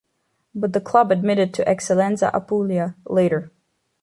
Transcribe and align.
But 0.55 0.73
the 0.73 0.81
club 0.81 1.11
admitted 1.11 1.53
to 1.53 1.63
Eccellenza 1.69 2.31
Apulia 2.33 2.95
later. 3.05 3.51